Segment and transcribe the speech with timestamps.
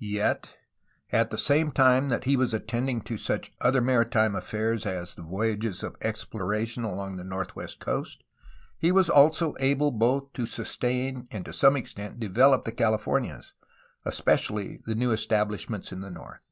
[0.00, 0.54] Yet,
[1.10, 5.22] at the same time that he was attending to such other maritime affairs as the
[5.22, 8.22] voyages of exploration along the northwest coast,
[8.78, 13.54] he was also able both to sustain and to some extent to develop the Cahfornias,
[14.04, 16.44] especially the new estabUshments in the north.